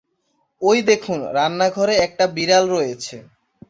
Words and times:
ওই 0.61 0.77
দেখুন! 0.89 1.19
রান্নাঘরে 1.35 1.93
একটা 2.05 2.25
বিড়াল 2.35 2.63
রয়েছে! 2.75 3.15